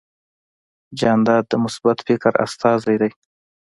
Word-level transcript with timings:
جانداد 0.99 1.43
د 1.49 1.53
مثبت 1.63 1.97
فکر 2.07 2.33
استازی 2.45 2.95
دی. 3.01 3.11